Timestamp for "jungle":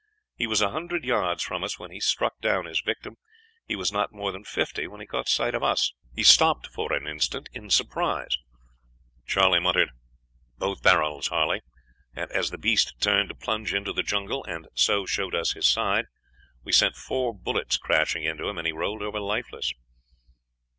14.01-14.43